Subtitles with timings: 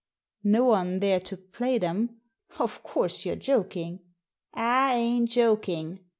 [0.43, 2.21] "No one there to play them
[2.57, 3.99] 1 Of course, you're joking."
[4.55, 5.99] ^'I ain't joking.